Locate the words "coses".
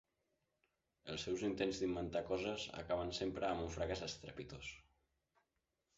2.31-2.65